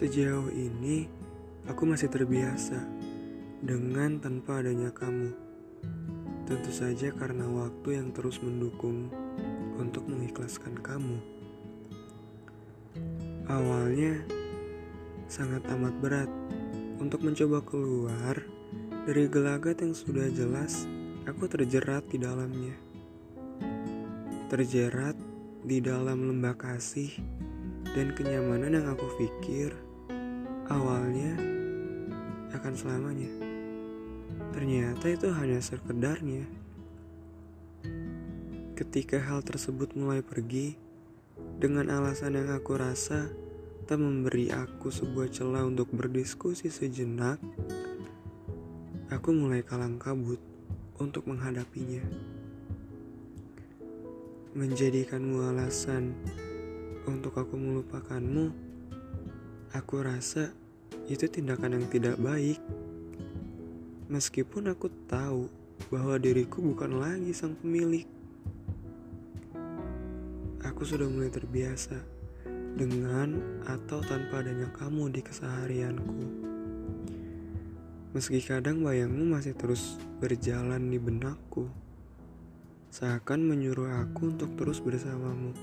Sejauh 0.00 0.48
ini, 0.56 1.04
aku 1.68 1.84
masih 1.84 2.08
terbiasa 2.08 2.88
dengan 3.60 4.16
tanpa 4.16 4.64
adanya 4.64 4.88
kamu. 4.96 5.28
Tentu 6.48 6.72
saja 6.72 7.12
karena 7.12 7.44
waktu 7.44 8.00
yang 8.00 8.08
terus 8.08 8.40
mendukung 8.40 9.12
untuk 9.76 10.08
mengikhlaskan 10.08 10.80
kamu. 10.80 11.20
Awalnya 13.44 14.24
sangat 15.28 15.68
amat 15.68 15.92
berat 16.00 16.32
untuk 16.96 17.20
mencoba 17.20 17.60
keluar 17.60 18.40
dari 19.04 19.28
gelagat 19.28 19.84
yang 19.84 19.92
sudah 19.92 20.32
jelas 20.32 20.88
aku 21.28 21.44
terjerat 21.44 22.08
di 22.08 22.16
dalamnya. 22.16 22.72
Terjerat 24.48 25.20
di 25.60 25.76
dalam 25.84 26.24
lembah 26.24 26.56
kasih 26.56 27.12
dan 27.92 28.16
kenyamanan 28.16 28.80
yang 28.80 28.88
aku 28.96 29.04
pikir 29.20 29.89
awalnya 30.70 31.34
akan 32.54 32.72
selamanya. 32.78 33.30
Ternyata 34.54 35.10
itu 35.10 35.26
hanya 35.34 35.58
sekedarnya. 35.58 36.46
Ketika 38.78 39.18
hal 39.18 39.42
tersebut 39.42 39.98
mulai 39.98 40.22
pergi, 40.22 40.78
dengan 41.58 41.90
alasan 41.90 42.38
yang 42.38 42.54
aku 42.54 42.78
rasa 42.78 43.28
tak 43.84 43.98
memberi 43.98 44.54
aku 44.54 44.88
sebuah 44.94 45.28
celah 45.34 45.66
untuk 45.66 45.90
berdiskusi 45.90 46.70
sejenak, 46.70 47.42
aku 49.10 49.34
mulai 49.34 49.66
kalang 49.66 49.98
kabut 49.98 50.38
untuk 51.02 51.26
menghadapinya. 51.26 52.06
Menjadikanmu 54.54 55.50
alasan 55.50 56.14
untuk 57.10 57.34
aku 57.36 57.58
melupakanmu, 57.58 58.54
aku 59.74 59.94
rasa 60.02 60.54
itu 61.10 61.26
tindakan 61.26 61.82
yang 61.82 61.86
tidak 61.90 62.14
baik. 62.22 62.62
Meskipun 64.06 64.70
aku 64.70 64.86
tahu 65.10 65.50
bahwa 65.90 66.14
diriku 66.22 66.62
bukan 66.62 67.02
lagi 67.02 67.34
sang 67.34 67.58
pemilik. 67.58 68.06
Aku 70.62 70.86
sudah 70.86 71.10
mulai 71.10 71.34
terbiasa 71.34 71.98
dengan 72.78 73.42
atau 73.66 73.98
tanpa 74.06 74.46
adanya 74.46 74.70
kamu 74.70 75.10
di 75.10 75.20
keseharianku. 75.26 76.22
Meski 78.14 78.38
kadang 78.42 78.82
bayangmu 78.86 79.34
masih 79.34 79.54
terus 79.54 79.98
berjalan 80.18 80.90
di 80.90 80.98
benakku, 80.98 81.70
seakan 82.90 83.46
menyuruh 83.46 84.02
aku 84.02 84.34
untuk 84.34 84.50
terus 84.58 84.82
bersamamu. 84.82 85.54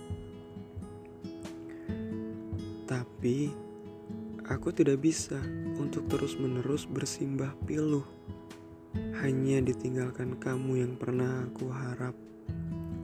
Tapi 2.88 3.67
aku 4.48 4.72
tidak 4.72 5.04
bisa 5.04 5.40
untuk 5.76 6.08
terus-menerus 6.08 6.88
bersimbah 6.88 7.52
piluh. 7.68 8.06
Hanya 9.20 9.60
ditinggalkan 9.60 10.40
kamu 10.40 10.88
yang 10.88 10.94
pernah 10.96 11.46
aku 11.46 11.68
harap 11.70 12.16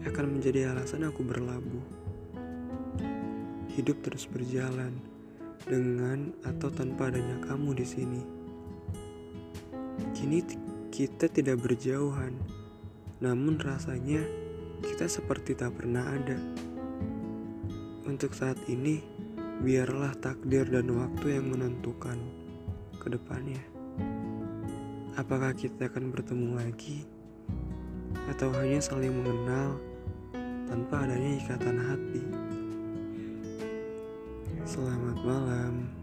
akan 0.04 0.26
menjadi 0.40 0.72
alasan 0.72 1.08
aku 1.08 1.24
berlabuh. 1.24 1.86
Hidup 3.76 4.00
terus 4.06 4.28
berjalan 4.28 4.96
dengan 5.64 6.32
atau 6.44 6.72
tanpa 6.72 7.12
adanya 7.12 7.40
kamu 7.44 7.76
di 7.76 7.86
sini. 7.88 8.22
Kini 10.16 10.40
kita 10.94 11.30
tidak 11.32 11.64
berjauhan, 11.64 12.36
namun 13.24 13.58
rasanya 13.60 14.22
kita 14.84 15.08
seperti 15.08 15.56
tak 15.56 15.74
pernah 15.74 16.04
ada. 16.04 16.38
Untuk 18.04 18.36
saat 18.36 18.60
ini, 18.68 19.13
biarlah 19.64 20.12
takdir 20.20 20.68
dan 20.68 20.92
waktu 20.92 21.40
yang 21.40 21.56
menentukan 21.56 22.20
ke 23.00 23.08
depannya. 23.08 23.64
Apakah 25.16 25.56
kita 25.56 25.88
akan 25.88 26.12
bertemu 26.12 26.60
lagi 26.60 27.08
atau 28.28 28.52
hanya 28.60 28.84
saling 28.84 29.16
mengenal 29.16 29.80
tanpa 30.68 31.08
adanya 31.08 31.40
ikatan 31.40 31.80
hati? 31.80 32.24
Selamat 34.68 35.18
malam. 35.24 36.03